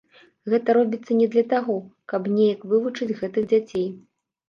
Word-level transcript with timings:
Гэта 0.53 0.73
робіцца 0.77 1.17
не 1.19 1.27
для 1.35 1.45
таго, 1.53 1.77
каб 2.15 2.33
неяк 2.41 2.67
вылучыць 2.75 3.13
гэтых 3.25 3.51
дзяцей. 3.57 3.91